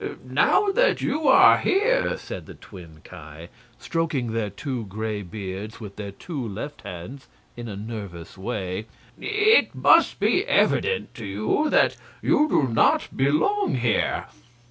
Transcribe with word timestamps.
"Now 0.25 0.69
that 0.69 1.01
you 1.01 1.27
are 1.27 1.59
here," 1.59 2.17
said 2.17 2.47
the 2.47 2.55
twin 2.55 3.01
Ki, 3.03 3.49
stroking 3.77 4.31
their 4.31 4.49
two 4.49 4.85
gray 4.85 5.21
beards 5.21 5.79
with 5.79 5.95
their 5.95 6.09
two 6.11 6.43
left 6.47 6.81
hands 6.81 7.27
in 7.55 7.67
a 7.67 7.75
nervous 7.75 8.35
way, 8.35 8.87
"it 9.19 9.75
must 9.75 10.19
be 10.19 10.43
evident 10.47 11.13
to 11.13 11.25
you 11.27 11.69
that 11.69 11.97
you 12.19 12.49
do 12.49 12.63
not 12.67 13.15
belong 13.15 13.75
here. 13.75 14.25